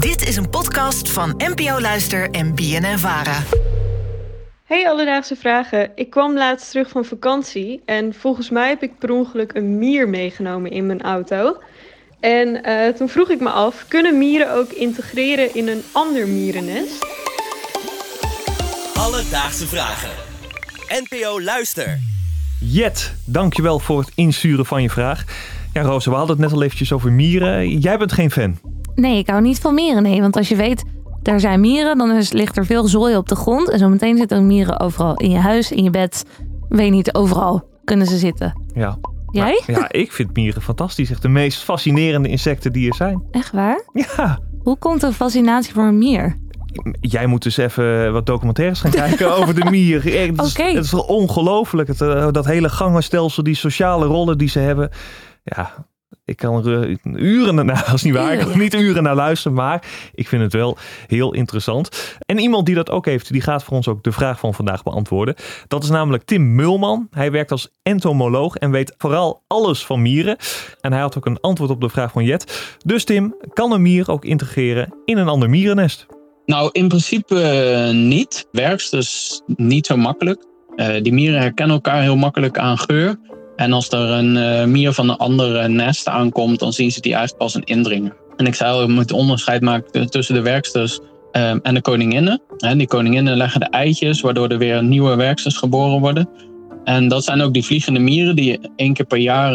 Dit 0.00 0.28
is 0.28 0.36
een 0.36 0.50
podcast 0.50 1.10
van 1.10 1.34
NPO 1.36 1.80
Luister 1.80 2.30
en 2.30 2.54
BNN 2.54 2.98
Vara. 2.98 3.42
Hey 4.64 4.88
Alledaagse 4.88 5.36
Vragen. 5.36 5.90
Ik 5.94 6.10
kwam 6.10 6.34
laatst 6.34 6.70
terug 6.70 6.88
van 6.88 7.04
vakantie 7.04 7.82
en 7.84 8.14
volgens 8.14 8.50
mij 8.50 8.68
heb 8.68 8.82
ik 8.82 8.98
per 8.98 9.10
ongeluk 9.10 9.54
een 9.54 9.78
mier 9.78 10.08
meegenomen 10.08 10.70
in 10.70 10.86
mijn 10.86 11.02
auto. 11.02 11.56
En 12.20 12.68
uh, 12.68 12.88
toen 12.88 13.08
vroeg 13.08 13.30
ik 13.30 13.40
me 13.40 13.50
af, 13.50 13.84
kunnen 13.88 14.18
mieren 14.18 14.54
ook 14.54 14.70
integreren 14.70 15.54
in 15.54 15.68
een 15.68 15.82
ander 15.92 16.28
mierennest? 16.28 17.06
Alledaagse 18.94 19.66
Vragen. 19.66 20.10
NPO 20.88 21.40
Luister. 21.40 21.98
Jet, 22.60 23.14
dankjewel 23.24 23.78
voor 23.78 23.98
het 23.98 24.12
insturen 24.14 24.66
van 24.66 24.82
je 24.82 24.90
vraag. 24.90 25.24
Ja, 25.72 25.82
Roos, 25.82 26.04
we 26.04 26.10
hadden 26.10 26.36
het 26.36 26.44
net 26.44 26.52
al 26.52 26.62
eventjes 26.62 26.92
over 26.92 27.12
mieren. 27.12 27.78
Jij 27.78 27.98
bent 27.98 28.12
geen 28.12 28.30
fan. 28.30 28.79
Nee, 29.00 29.18
ik 29.18 29.28
hou 29.28 29.42
niet 29.42 29.58
van 29.58 29.74
mieren. 29.74 30.02
Nee, 30.02 30.20
want 30.20 30.36
als 30.36 30.48
je 30.48 30.56
weet, 30.56 30.84
er 31.22 31.40
zijn 31.40 31.60
mieren, 31.60 31.98
dan 31.98 32.10
is, 32.10 32.32
ligt 32.32 32.56
er 32.56 32.66
veel 32.66 32.88
zooi 32.88 33.16
op 33.16 33.28
de 33.28 33.36
grond. 33.36 33.70
En 33.70 33.78
zometeen 33.78 34.16
zitten 34.16 34.38
er 34.38 34.44
mieren 34.44 34.80
overal. 34.80 35.14
In 35.14 35.30
je 35.30 35.38
huis, 35.38 35.72
in 35.72 35.84
je 35.84 35.90
bed. 35.90 36.24
Weet 36.68 36.90
niet, 36.90 37.14
overal 37.14 37.68
kunnen 37.84 38.06
ze 38.06 38.16
zitten. 38.16 38.60
Ja. 38.74 38.98
Jij? 39.30 39.62
Maar, 39.66 39.76
ja, 39.80 39.92
ik 39.92 40.12
vind 40.12 40.36
mieren 40.36 40.62
fantastisch. 40.62 41.10
Echt 41.10 41.22
de 41.22 41.28
meest 41.28 41.62
fascinerende 41.62 42.28
insecten 42.28 42.72
die 42.72 42.88
er 42.88 42.94
zijn. 42.94 43.22
Echt 43.30 43.52
waar? 43.52 43.84
Ja. 43.92 44.38
Hoe 44.62 44.78
komt 44.78 45.02
een 45.02 45.12
fascinatie 45.12 45.72
voor 45.74 45.84
een 45.84 45.98
mier? 45.98 46.36
Jij 47.00 47.26
moet 47.26 47.42
dus 47.42 47.56
even 47.56 48.12
wat 48.12 48.26
documentaires 48.26 48.80
gaan 48.80 48.90
kijken 48.90 49.34
over 49.38 49.54
de 49.54 49.70
mier. 49.70 50.04
Het 50.04 50.40
is, 50.40 50.50
Oké. 50.50 50.62
het 50.62 50.84
is 50.84 50.94
ongelooflijk. 50.94 51.88
Het, 51.88 52.00
eh, 52.00 52.28
dat 52.30 52.44
hele 52.44 52.68
gangenstelsel, 52.68 53.42
die 53.42 53.54
sociale 53.54 54.06
rollen 54.06 54.38
die 54.38 54.48
ze 54.48 54.58
hebben. 54.58 54.90
Ja, 55.44 55.86
ik 56.30 56.36
kan 56.36 56.66
er 56.66 56.82
eh, 56.82 56.96
uren 57.14 57.54
naar, 57.54 57.84
dat 57.86 57.94
is 57.94 58.02
niet 58.02 58.14
waar. 58.14 58.32
Ik 58.32 58.38
kan 58.38 58.50
er 58.50 58.58
niet 58.58 58.74
uren 58.74 59.02
naar 59.02 59.14
luisteren, 59.14 59.56
maar 59.56 59.82
ik 60.14 60.28
vind 60.28 60.42
het 60.42 60.52
wel 60.52 60.78
heel 61.06 61.34
interessant. 61.34 62.16
En 62.26 62.38
iemand 62.38 62.66
die 62.66 62.74
dat 62.74 62.90
ook 62.90 63.06
heeft, 63.06 63.32
die 63.32 63.40
gaat 63.40 63.64
voor 63.64 63.76
ons 63.76 63.88
ook 63.88 64.02
de 64.02 64.12
vraag 64.12 64.38
van 64.38 64.54
vandaag 64.54 64.82
beantwoorden. 64.82 65.34
Dat 65.68 65.82
is 65.82 65.90
namelijk 65.90 66.24
Tim 66.24 66.54
Mulman. 66.54 67.08
Hij 67.10 67.30
werkt 67.30 67.50
als 67.50 67.68
entomoloog 67.82 68.56
en 68.56 68.70
weet 68.70 68.94
vooral 68.98 69.42
alles 69.46 69.86
van 69.86 70.02
mieren. 70.02 70.36
En 70.80 70.92
hij 70.92 71.00
had 71.00 71.16
ook 71.16 71.26
een 71.26 71.40
antwoord 71.40 71.70
op 71.70 71.80
de 71.80 71.88
vraag 71.88 72.12
van 72.12 72.24
Jet. 72.24 72.76
Dus 72.84 73.04
Tim, 73.04 73.34
kan 73.52 73.72
een 73.72 73.82
mier 73.82 74.10
ook 74.10 74.24
integreren 74.24 74.94
in 75.04 75.18
een 75.18 75.28
ander 75.28 75.50
mierennest? 75.50 76.06
Nou, 76.46 76.68
in 76.72 76.88
principe 76.88 77.40
eh, 77.40 77.94
niet. 77.94 78.46
Werksters 78.52 79.40
niet 79.46 79.86
zo 79.86 79.96
makkelijk. 79.96 80.44
Eh, 80.76 81.02
die 81.02 81.12
mieren 81.12 81.40
herkennen 81.40 81.74
elkaar 81.74 82.02
heel 82.02 82.16
makkelijk 82.16 82.58
aan 82.58 82.78
geur. 82.78 83.16
En 83.60 83.72
als 83.72 83.88
er 83.88 84.10
een 84.10 84.36
eh, 84.36 84.64
mier 84.64 84.92
van 84.92 85.08
een 85.08 85.16
andere 85.16 85.68
nest 85.68 86.08
aankomt, 86.08 86.58
dan 86.58 86.72
zien 86.72 86.90
ze 86.90 87.00
die 87.00 87.14
eigenlijk 87.14 87.42
pas 87.42 87.54
een 87.54 87.64
indringer. 87.64 88.16
En 88.36 88.46
ik 88.46 88.54
je 88.54 88.84
moet 88.88 89.12
onderscheid 89.12 89.60
maken 89.60 90.10
tussen 90.10 90.34
de 90.34 90.40
werksters 90.40 91.00
eh, 91.32 91.50
en 91.62 91.74
de 91.74 91.80
koninginnen. 91.80 92.42
Hè, 92.56 92.76
die 92.76 92.86
koninginnen 92.86 93.36
leggen 93.36 93.60
de 93.60 93.66
eitjes, 93.66 94.20
waardoor 94.20 94.48
er 94.48 94.58
weer 94.58 94.84
nieuwe 94.84 95.16
werksters 95.16 95.56
geboren 95.56 96.00
worden. 96.00 96.28
En 96.84 97.08
dat 97.08 97.24
zijn 97.24 97.40
ook 97.40 97.52
die 97.52 97.64
vliegende 97.64 98.00
mieren 98.00 98.36
die 98.36 98.44
je 98.44 98.70
één 98.76 98.92
keer 98.92 99.06
per 99.06 99.18
jaar 99.18 99.52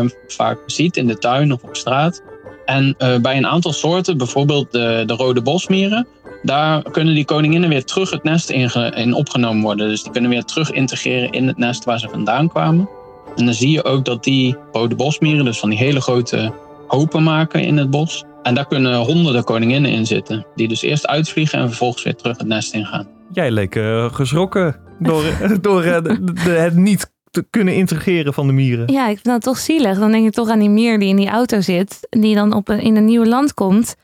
eh, 0.00 0.08
vaak 0.26 0.58
ziet 0.66 0.96
in 0.96 1.06
de 1.06 1.18
tuin 1.18 1.52
of 1.52 1.62
op 1.62 1.76
straat. 1.76 2.22
En 2.64 2.94
eh, 2.98 3.18
bij 3.18 3.36
een 3.36 3.46
aantal 3.46 3.72
soorten, 3.72 4.18
bijvoorbeeld 4.18 4.72
de, 4.72 5.02
de 5.06 5.14
rode 5.14 5.42
bosmieren, 5.42 6.06
daar 6.42 6.82
kunnen 6.82 7.14
die 7.14 7.24
koninginnen 7.24 7.68
weer 7.68 7.84
terug 7.84 8.10
het 8.10 8.22
nest 8.22 8.50
in, 8.50 8.70
in 8.94 9.14
opgenomen 9.14 9.62
worden. 9.62 9.88
Dus 9.88 10.02
die 10.02 10.12
kunnen 10.12 10.30
weer 10.30 10.44
terug 10.44 10.70
integreren 10.70 11.30
in 11.30 11.46
het 11.46 11.58
nest 11.58 11.84
waar 11.84 11.98
ze 11.98 12.08
vandaan 12.08 12.48
kwamen. 12.48 12.88
En 13.36 13.44
dan 13.44 13.54
zie 13.54 13.70
je 13.70 13.84
ook 13.84 14.04
dat 14.04 14.24
die 14.24 14.56
rode 14.72 14.94
bosmieren, 14.94 15.44
dus 15.44 15.58
van 15.58 15.68
die 15.70 15.78
hele 15.78 16.00
grote 16.00 16.52
hopen 16.86 17.22
maken 17.22 17.60
in 17.62 17.76
het 17.76 17.90
bos. 17.90 18.24
En 18.42 18.54
daar 18.54 18.66
kunnen 18.66 18.96
honderden 18.96 19.44
koninginnen 19.44 19.90
in 19.90 20.06
zitten. 20.06 20.46
Die 20.54 20.68
dus 20.68 20.82
eerst 20.82 21.06
uitvliegen 21.06 21.58
en 21.58 21.66
vervolgens 21.68 22.02
weer 22.02 22.14
terug 22.14 22.38
het 22.38 22.46
nest 22.46 22.74
ingaan. 22.74 23.06
Jij 23.32 23.50
leek 23.50 23.76
eh, 23.76 24.12
geschrokken 24.14 24.76
door, 24.98 25.22
door 25.60 25.82
eh, 25.82 26.02
de- 26.02 26.32
de- 26.32 26.40
het 26.50 26.74
niet 26.76 27.14
te 27.30 27.46
kunnen 27.50 27.74
integreren 27.74 28.34
van 28.34 28.46
de 28.46 28.52
mieren. 28.52 28.92
Ja, 28.92 29.02
ik 29.08 29.14
vind 29.14 29.24
dat 29.24 29.42
toch 29.42 29.58
zielig. 29.58 29.98
Dan 29.98 30.10
denk 30.10 30.24
je 30.24 30.30
toch 30.30 30.48
aan 30.48 30.58
die 30.58 30.70
mier 30.70 30.98
die 30.98 31.08
in 31.08 31.16
die 31.16 31.28
auto 31.28 31.60
zit. 31.60 32.06
Die 32.10 32.34
dan 32.34 32.52
op 32.52 32.68
een, 32.68 32.80
in 32.80 32.96
een 32.96 33.04
nieuw 33.04 33.24
land 33.24 33.54
komt. 33.54 33.96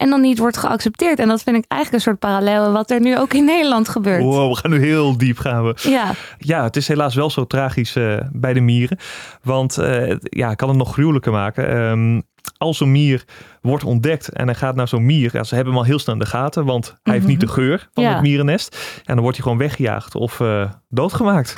En 0.00 0.10
dan 0.10 0.20
niet 0.20 0.38
wordt 0.38 0.56
geaccepteerd. 0.56 1.18
En 1.18 1.28
dat 1.28 1.42
vind 1.42 1.56
ik 1.56 1.64
eigenlijk 1.68 1.92
een 2.04 2.10
soort 2.10 2.18
parallel 2.30 2.72
wat 2.72 2.90
er 2.90 3.00
nu 3.00 3.18
ook 3.18 3.32
in 3.34 3.44
Nederland 3.44 3.88
gebeurt. 3.88 4.22
Wow, 4.22 4.50
we 4.52 4.56
gaan 4.56 4.70
nu 4.70 4.78
heel 4.84 5.16
diep 5.18 5.38
gaan 5.38 5.64
we. 5.64 5.74
Ja, 5.82 6.12
Ja, 6.38 6.62
het 6.62 6.76
is 6.76 6.88
helaas 6.88 7.14
wel 7.14 7.30
zo 7.30 7.44
tragisch 7.46 7.96
eh, 7.96 8.16
bij 8.32 8.52
de 8.52 8.60
mieren. 8.60 8.98
Want 9.42 9.78
eh, 9.78 10.16
ja, 10.20 10.50
ik 10.50 10.56
kan 10.56 10.68
het 10.68 10.78
nog 10.78 10.92
gruwelijker 10.92 11.32
maken. 11.32 11.68
Ehm, 11.68 12.20
als 12.58 12.80
een 12.80 12.90
mier 12.92 13.24
wordt 13.60 13.84
ontdekt 13.84 14.28
en 14.28 14.46
hij 14.46 14.54
gaat 14.54 14.74
naar 14.74 14.88
zo'n 14.88 15.06
mier. 15.06 15.30
Ja, 15.32 15.44
ze 15.44 15.54
hebben 15.54 15.72
hem 15.72 15.82
al 15.82 15.88
heel 15.88 15.98
snel 15.98 16.14
in 16.14 16.20
de 16.20 16.26
gaten, 16.26 16.64
want 16.64 16.96
hij 17.02 17.14
heeft 17.14 17.26
niet 17.26 17.40
de 17.40 17.48
geur 17.48 17.88
van 17.92 18.04
Ja. 18.04 18.12
het 18.12 18.22
mierennest. 18.22 18.76
En 19.04 19.14
dan 19.14 19.20
wordt 19.20 19.36
hij 19.36 19.42
gewoon 19.46 19.58
weggejaagd 19.62 20.14
of 20.14 20.40
eh, 20.40 20.70
doodgemaakt. 20.88 21.54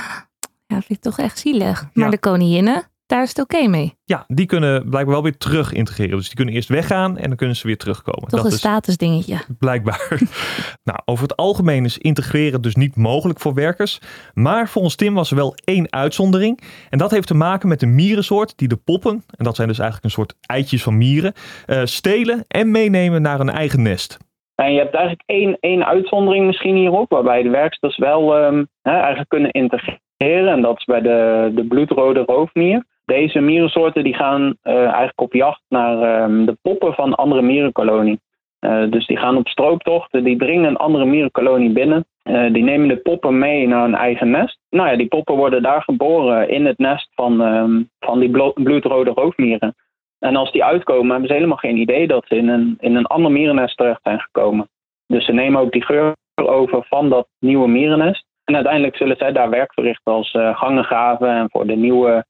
ja 0.67 0.77
vind 0.77 0.91
ik 0.91 1.01
toch 1.01 1.19
echt 1.19 1.39
zielig. 1.39 1.83
Maar 1.93 2.05
Ja. 2.05 2.11
de 2.11 2.19
koninginnen, 2.19 2.83
daar 3.13 3.23
is 3.23 3.29
het 3.29 3.41
oké 3.41 3.69
mee. 3.69 3.95
Ja, 4.05 4.25
die 4.27 4.47
kunnen 4.47 4.89
blijkbaar 4.89 5.15
wel 5.15 5.23
weer 5.23 5.37
terug 5.37 5.73
integreren. 5.73 6.17
Dus 6.17 6.27
die 6.27 6.37
kunnen 6.37 6.55
eerst 6.55 6.69
weggaan 6.69 7.19
en 7.19 7.29
dan 7.29 7.37
kunnen 7.37 7.57
ze 7.57 7.67
weer 7.67 7.77
terugkomen. 7.77 8.29
Toch 8.29 8.31
Dat 8.31 8.45
een 8.45 8.51
is 8.51 8.59
statusdingetje. 8.59 9.39
Blijkbaar. 9.59 10.09
nou, 10.91 10.99
over 11.05 11.23
het 11.23 11.37
algemeen 11.37 11.85
is 11.85 11.99
integreren 11.99 12.63
dus 12.63 12.75
niet 12.75 12.97
mogelijk 12.97 13.41
voor 13.41 13.55
werkers. 13.55 14.01
Maar 14.35 14.69
volgens 14.69 14.97
Tim 14.97 15.15
was 15.15 15.31
er 15.31 15.37
wel 15.37 15.55
één 15.65 15.93
uitzondering. 15.93 16.61
En 16.91 16.99
dat 16.99 17.11
heeft 17.11 17.27
te 17.27 17.35
maken 17.35 17.69
met 17.69 17.83
een 17.83 17.95
mierensoort 17.95 18.59
die 18.59 18.69
de 18.69 18.77
poppen, 18.77 19.25
en 19.37 19.45
dat 19.45 19.57
zijn 19.57 19.69
dus 19.69 19.79
eigenlijk 19.79 20.05
een 20.05 20.23
soort 20.23 20.35
eitjes 20.47 20.83
van 20.83 20.99
mieren, 20.99 21.33
eh, 21.67 21.81
stelen 21.85 22.45
en 22.49 22.71
meenemen 22.71 23.23
naar 23.23 23.39
hun 23.39 23.51
eigen 23.51 23.83
nest. 23.83 24.19
En 24.55 24.73
je 24.73 24.79
hebt 24.79 24.95
eigenlijk 24.95 25.23
één, 25.27 25.57
één 25.61 25.87
uitzondering 25.87 26.47
misschien 26.47 26.77
hierop, 26.77 27.11
waarbij 27.11 27.43
de 27.43 27.51
werksters 27.51 27.97
wel 27.97 28.37
ehm, 28.37 28.65
hè, 28.83 28.93
eigenlijk 28.93 29.29
kunnen 29.29 29.51
integreren. 29.51 30.53
En 30.53 30.61
dat 30.61 30.79
is 30.79 30.85
bij 30.85 31.01
de, 31.01 31.51
de 31.55 31.65
bloedrode 31.65 32.23
roofmier. 32.27 32.91
Deze 33.05 33.41
mierensoorten 33.41 34.05
die 34.05 34.15
gaan 34.15 34.57
eh, 34.63 34.75
eigenlijk 34.75 35.21
op 35.21 35.33
jacht 35.33 35.63
naar 35.69 36.03
ehm, 36.03 36.45
de 36.45 36.57
poppen 36.63 36.95
van 36.95 37.15
andere 37.15 37.43
mierenkolonie. 37.43 38.21
Eh, 38.59 38.91
dus 38.91 39.07
die 39.07 39.17
gaan 39.17 39.37
op 39.37 39.49
strooptochten, 39.49 40.25
die 40.25 40.39
dringen 40.39 40.69
een 40.69 40.77
andere 40.77 41.05
mierenkolonie 41.05 41.71
binnen. 41.71 42.05
Eh, 42.23 42.53
die 42.53 42.63
nemen 42.63 42.89
de 42.89 42.97
poppen 42.97 43.39
mee 43.39 43.69
naar 43.69 43.83
hun 43.83 43.95
eigen 43.95 44.31
nest. 44.31 44.59
Nou 44.71 44.91
ja, 44.91 44.97
die 44.97 45.09
poppen 45.09 45.37
worden 45.37 45.63
daar 45.63 45.83
geboren 45.83 46.49
in 46.49 46.67
het 46.67 46.79
nest 46.79 47.09
van, 47.15 47.43
ehm, 47.43 47.83
van 48.01 48.21
die 48.21 48.31
blo- 48.31 48.53
bloedrode 48.53 49.11
roofmieren. 49.11 49.75
En 50.19 50.37
als 50.37 50.53
die 50.53 50.65
uitkomen, 50.65 51.11
hebben 51.11 51.29
ze 51.29 51.35
helemaal 51.35 51.57
geen 51.57 51.77
idee 51.77 52.07
dat 52.07 52.25
ze 52.27 52.37
in 52.37 52.49
een, 52.49 52.77
in 52.81 52.95
een 52.97 53.07
ander 53.07 53.31
mierennest 53.31 53.77
terecht 53.77 54.01
zijn 54.03 54.21
gekomen. 54.21 54.69
Dus 55.07 55.25
ze 55.25 55.33
nemen 55.33 55.61
ook 55.61 55.73
die 55.73 55.85
geur 55.85 56.15
over 56.35 56.85
van 56.85 57.09
dat 57.09 57.29
nieuwe 57.39 57.69
mierennest. 57.69 58.27
En 58.45 58.55
uiteindelijk 58.55 58.97
zullen 58.97 59.17
zij 59.17 59.33
daar 59.33 59.51
werk 59.51 59.73
verrichten 59.73 60.13
als 60.13 60.33
eh 60.33 60.57
gangengraven 60.57 61.29
en 61.29 61.51
voor 61.51 61.67
de 61.67 61.77
nieuwe 61.77 62.25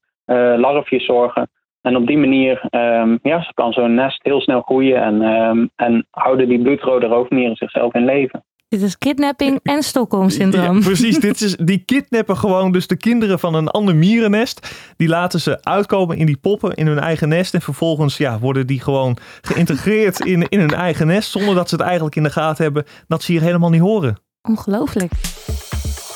larfjes 0.57 1.05
zorgen. 1.05 1.49
En 1.81 1.95
op 1.95 2.07
die 2.07 2.17
manier 2.17 2.65
ehm, 2.69 3.17
ja, 3.21 3.51
kan 3.53 3.71
zo'n 3.71 3.93
nest 3.93 4.19
heel 4.23 4.41
snel 4.41 4.61
groeien 4.61 5.03
en, 5.03 5.21
ehm, 5.21 5.67
en 5.75 6.07
houden 6.11 6.47
die 6.47 6.61
bloedrode 6.61 7.05
roofmieren 7.05 7.55
zichzelf 7.55 7.93
in 7.93 8.05
leven. 8.05 8.43
Dit 8.67 8.81
is 8.81 8.97
kidnapping 8.97 9.59
en 9.63 9.73
Ja, 9.73 9.81
Stockholm-syndroom. 9.81 10.79
precies, 10.81 11.19
dit 11.19 11.41
is, 11.41 11.55
die 11.55 11.77
kidnappen 11.85 12.37
gewoon 12.37 12.71
dus 12.71 12.87
de 12.87 12.97
kinderen 12.97 13.39
van 13.39 13.53
een 13.55 13.67
ander 13.67 13.95
mierennest. 13.95 14.93
Die 14.97 15.07
laten 15.07 15.39
ze 15.39 15.63
uitkomen 15.63 16.17
in 16.17 16.25
die 16.25 16.37
poppen 16.37 16.73
in 16.73 16.87
hun 16.87 16.99
eigen 16.99 17.29
nest. 17.29 17.53
En 17.53 17.61
vervolgens 17.61 18.17
ja, 18.17 18.39
worden 18.39 18.67
die 18.67 18.81
gewoon 18.81 19.17
geïntegreerd 19.41 20.19
in, 20.19 20.47
in 20.49 20.59
hun 20.59 20.73
eigen 20.73 21.07
nest. 21.07 21.31
Zonder 21.31 21.55
dat 21.55 21.69
ze 21.69 21.75
het 21.75 21.83
eigenlijk 21.83 22.15
in 22.15 22.23
de 22.23 22.29
gaten 22.29 22.63
hebben 22.63 22.83
dat 23.07 23.23
ze 23.23 23.31
hier 23.31 23.41
helemaal 23.41 23.69
niet 23.69 23.81
horen. 23.81 24.17
Ongelooflijk. 24.41 25.11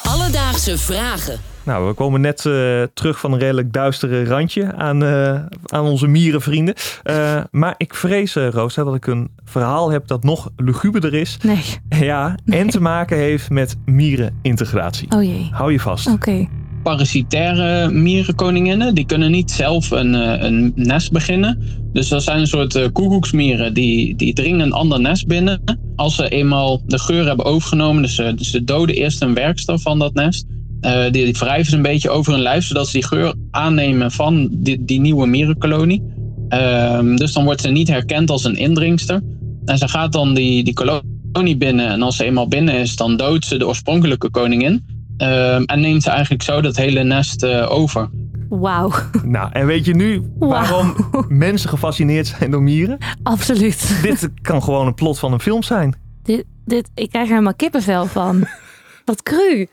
Alledaagse 0.03 0.77
Vragen. 0.77 1.56
Nou, 1.67 1.87
we 1.87 1.93
komen 1.93 2.21
net 2.21 2.45
eh, 2.45 2.83
terug 2.93 3.19
van 3.19 3.33
een 3.33 3.39
redelijk 3.39 3.73
duistere 3.73 4.25
randje 4.25 4.73
aan, 4.75 5.03
eh, 5.03 5.41
aan 5.65 5.85
onze 5.85 6.07
mierenvrienden. 6.07 6.73
Eh, 7.03 7.43
maar 7.51 7.73
ik 7.77 7.93
vrees, 7.93 8.33
Rosa, 8.33 8.83
dat 8.83 8.95
ik 8.95 9.07
een 9.07 9.29
verhaal 9.45 9.91
heb 9.91 10.07
dat 10.07 10.23
nog 10.23 10.49
luguberder 10.55 11.13
is. 11.13 11.37
Nee. 11.43 11.63
Ja, 12.07 12.37
en 12.45 12.69
te 12.69 12.81
maken 12.81 13.17
heeft 13.17 13.49
met 13.49 13.75
mierenintegratie. 13.85 15.11
Oh 15.11 15.23
jee. 15.23 15.49
Hou 15.51 15.71
je 15.71 15.79
vast. 15.79 16.07
Oké. 16.07 16.47
Parasitaire 16.83 17.91
mierenkoninginnen, 17.91 18.95
die 18.95 19.05
kunnen 19.05 19.31
niet 19.31 19.51
zelf 19.51 19.91
een, 19.91 20.15
eh, 20.15 20.43
een 20.43 20.71
nest 20.75 21.11
beginnen. 21.11 21.61
Dus 21.93 22.07
dat 22.07 22.23
zijn 22.23 22.39
een 22.39 22.47
soort 22.47 22.75
eh, 22.75 22.87
koekoeksmieren, 22.93 23.73
die, 23.73 24.15
die 24.15 24.33
dringen 24.33 24.59
een 24.59 24.73
ander 24.73 24.99
nest 24.99 25.27
binnen. 25.27 25.61
Als 25.95 26.15
ze 26.15 26.29
eenmaal 26.29 26.81
de 26.85 26.99
geur 26.99 27.25
hebben 27.25 27.45
overgenomen, 27.45 28.01
dus 28.01 28.15
ze, 28.15 28.33
ze 28.37 28.63
doden 28.63 28.95
eerst 28.95 29.21
een 29.21 29.33
werkster 29.33 29.79
van 29.79 29.99
dat 29.99 30.13
nest. 30.13 30.45
Eh, 30.87 31.01
die, 31.11 31.23
die 31.25 31.33
wrijven 31.33 31.69
ze 31.69 31.75
een 31.75 31.81
beetje 31.81 32.09
over 32.09 32.33
hun 32.33 32.41
lijf, 32.41 32.65
zodat 32.65 32.85
ze 32.87 32.91
die 32.91 33.07
geur 33.07 33.33
aannemen 33.51 34.11
van 34.11 34.49
die, 34.51 34.85
die 34.85 34.99
nieuwe 34.99 35.27
mierenkolonie. 35.27 36.03
Ehm, 36.49 37.15
dus 37.15 37.33
dan 37.33 37.43
wordt 37.43 37.61
ze 37.61 37.69
niet 37.69 37.87
herkend 37.87 38.29
als 38.29 38.43
een 38.43 38.55
indringster. 38.55 39.21
En 39.65 39.77
ze 39.77 39.87
gaat 39.87 40.11
dan 40.11 40.33
die, 40.33 40.63
die 40.63 40.73
kolonie 40.73 41.57
binnen. 41.57 41.87
En 41.87 42.01
als 42.01 42.15
ze 42.15 42.23
eenmaal 42.23 42.47
binnen 42.47 42.73
is, 42.73 42.95
dan 42.95 43.17
doodt 43.17 43.45
ze 43.45 43.57
de 43.57 43.67
oorspronkelijke 43.67 44.29
koningin. 44.29 44.85
Ehm, 45.17 45.63
en 45.63 45.79
neemt 45.79 46.03
ze 46.03 46.09
eigenlijk 46.09 46.43
zo 46.43 46.61
dat 46.61 46.75
hele 46.75 47.03
nest 47.03 47.43
eh, 47.43 47.71
over. 47.71 48.09
Wauw, 48.49 48.91
Nou, 49.23 49.49
en 49.51 49.65
weet 49.65 49.85
je 49.85 49.95
nu 49.95 50.21
waarom 50.39 50.95
mensen 51.27 51.69
gefascineerd 51.69 52.27
zijn 52.27 52.51
door 52.51 52.63
mieren? 52.63 52.97
absoluut. 53.23 53.99
Dit 54.01 54.29
kan 54.41 54.63
gewoon 54.63 54.87
een 54.87 54.93
plot 54.93 55.19
van 55.19 55.33
een 55.33 55.39
film 55.39 55.63
zijn. 55.63 55.95
dit, 56.23 56.45
dit, 56.65 56.89
ik 56.95 57.09
krijg 57.09 57.25
er 57.25 57.31
helemaal 57.31 57.55
kippenvel 57.55 58.05
van. 58.05 58.47
Wat 59.05 59.23
cru. 59.23 59.67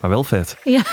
Maar 0.00 0.10
wel 0.10 0.24
vet. 0.24 0.56
Ja. 0.64 0.82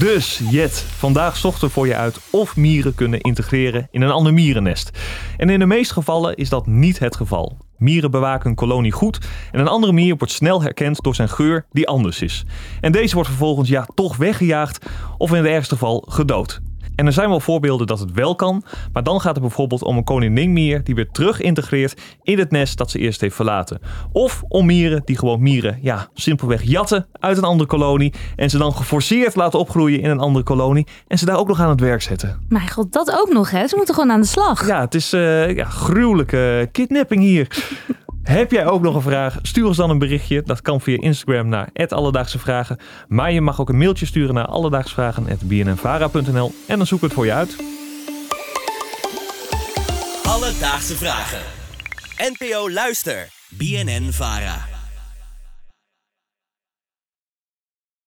Dus 0.00 0.40
Jet, 0.50 0.84
vandaag 0.96 1.36
zochten 1.36 1.66
we 1.66 1.72
voor 1.72 1.86
je 1.86 1.94
uit 1.96 2.20
of 2.30 2.56
mieren 2.56 2.94
kunnen 2.94 3.20
integreren 3.20 3.88
in 3.90 4.02
een 4.02 4.10
ander 4.10 4.34
mierennest. 4.34 4.90
En 5.36 5.50
in 5.50 5.58
de 5.58 5.66
meeste 5.66 5.92
gevallen 5.92 6.36
is 6.36 6.48
dat 6.48 6.66
niet 6.66 6.98
het 6.98 7.16
geval. 7.16 7.56
Mieren 7.76 8.10
bewaken 8.10 8.50
een 8.50 8.56
kolonie 8.56 8.92
goed 8.92 9.18
en 9.52 9.60
een 9.60 9.68
andere 9.68 9.92
mier 9.92 10.16
wordt 10.16 10.32
snel 10.32 10.62
herkend 10.62 11.02
door 11.02 11.14
zijn 11.14 11.28
geur 11.28 11.66
die 11.70 11.88
anders 11.88 12.22
is. 12.22 12.44
En 12.80 12.92
deze 12.92 13.14
wordt 13.14 13.28
vervolgens 13.28 13.68
ja 13.68 13.86
toch 13.94 14.16
weggejaagd 14.16 14.86
of 15.18 15.30
in 15.30 15.36
het 15.36 15.46
ergste 15.46 15.74
geval 15.74 16.04
gedood. 16.08 16.60
En 17.00 17.06
er 17.06 17.12
zijn 17.12 17.28
wel 17.28 17.40
voorbeelden 17.40 17.86
dat 17.86 17.98
het 17.98 18.12
wel 18.12 18.34
kan, 18.34 18.62
maar 18.92 19.02
dan 19.02 19.20
gaat 19.20 19.32
het 19.34 19.40
bijvoorbeeld 19.40 19.82
om 19.82 19.96
een 19.96 20.04
koninginmier 20.04 20.84
die 20.84 20.94
weer 20.94 21.08
terug 21.10 21.40
integreert 21.40 22.00
in 22.22 22.38
het 22.38 22.50
nest 22.50 22.78
dat 22.78 22.90
ze 22.90 22.98
eerst 22.98 23.20
heeft 23.20 23.34
verlaten. 23.34 23.80
Of 24.12 24.42
om 24.48 24.66
mieren 24.66 25.02
die 25.04 25.18
gewoon 25.18 25.42
mieren, 25.42 25.78
ja, 25.82 26.08
simpelweg 26.14 26.62
jatten 26.62 27.06
uit 27.12 27.36
een 27.36 27.44
andere 27.44 27.68
kolonie 27.68 28.14
en 28.36 28.50
ze 28.50 28.58
dan 28.58 28.72
geforceerd 28.72 29.34
laten 29.34 29.58
opgroeien 29.58 30.00
in 30.00 30.10
een 30.10 30.18
andere 30.18 30.44
kolonie 30.44 30.86
en 31.06 31.18
ze 31.18 31.24
daar 31.24 31.38
ook 31.38 31.48
nog 31.48 31.60
aan 31.60 31.68
het 31.68 31.80
werk 31.80 32.02
zetten. 32.02 32.44
Mijn 32.48 32.70
god, 32.70 32.92
dat 32.92 33.18
ook 33.20 33.32
nog 33.32 33.50
hè. 33.50 33.68
Ze 33.68 33.76
moeten 33.76 33.94
gewoon 33.94 34.10
aan 34.10 34.20
de 34.20 34.26
slag. 34.26 34.66
Ja, 34.66 34.80
het 34.80 34.94
is 34.94 35.12
eh 35.12 35.56
ja, 35.56 35.64
gruwelijke 35.64 36.68
kidnapping 36.72 37.20
hier. 37.20 37.46
Heb 38.22 38.50
jij 38.50 38.66
ook 38.66 38.82
nog 38.82 38.94
een 38.94 39.02
vraag? 39.02 39.38
Stuur 39.42 39.66
ons 39.66 39.76
dan 39.76 39.90
een 39.90 39.98
berichtje. 39.98 40.42
Dat 40.42 40.62
kan 40.62 40.80
via 40.80 41.00
Instagram 41.00 41.48
naar 41.48 41.68
Alledaagse 41.88 42.38
Vragen. 42.38 42.78
Maar 43.08 43.32
je 43.32 43.40
mag 43.40 43.60
ook 43.60 43.68
een 43.68 43.78
mailtje 43.78 44.06
sturen 44.06 44.34
naar 44.34 44.46
alledaagsvragen.bnnvara.nl 44.46 46.52
en 46.66 46.76
dan 46.76 46.86
zoeken 46.86 47.08
we 47.08 47.14
het 47.14 47.14
voor 47.14 47.26
je 47.26 47.32
uit. 47.32 47.56
Alledaagse 50.24 50.96
vragen. 50.96 51.40
NPO 52.16 52.70
Luister. 52.70 53.28
BNN 53.48 54.12
Vara. 54.12 54.69